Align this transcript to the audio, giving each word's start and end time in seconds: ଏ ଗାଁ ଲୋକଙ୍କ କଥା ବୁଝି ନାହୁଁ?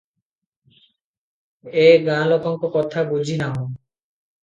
ଏ 1.83 1.85
ଗାଁ 2.09 2.19
ଲୋକଙ୍କ 2.33 2.73
କଥା 2.81 3.09
ବୁଝି 3.15 3.41
ନାହୁଁ? 3.47 3.73